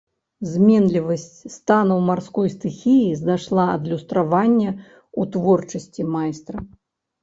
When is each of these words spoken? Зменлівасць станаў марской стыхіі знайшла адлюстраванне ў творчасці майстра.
Зменлівасць 0.53 1.51
станаў 1.57 2.01
марской 2.09 2.47
стыхіі 2.55 3.13
знайшла 3.21 3.69
адлюстраванне 3.77 4.69
ў 4.75 5.21
творчасці 5.39 6.13
майстра. 6.21 6.71